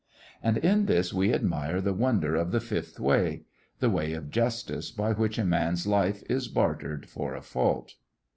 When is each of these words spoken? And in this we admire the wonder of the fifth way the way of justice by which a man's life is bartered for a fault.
And 0.41 0.57
in 0.57 0.87
this 0.87 1.13
we 1.13 1.31
admire 1.31 1.79
the 1.79 1.93
wonder 1.93 2.35
of 2.35 2.49
the 2.49 2.59
fifth 2.59 2.99
way 2.99 3.43
the 3.77 3.87
way 3.91 4.13
of 4.13 4.31
justice 4.31 4.89
by 4.89 5.11
which 5.13 5.37
a 5.37 5.45
man's 5.45 5.85
life 5.85 6.23
is 6.27 6.47
bartered 6.47 7.07
for 7.07 7.35
a 7.35 7.41
fault. 7.43 7.93